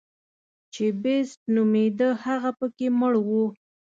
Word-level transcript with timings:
چې 0.73 0.85
بېسټ 1.01 1.39
نومېده 1.55 2.09
هغه 2.23 2.51
پکې 2.59 2.87
مړ 2.99 3.13
و. 3.27 3.29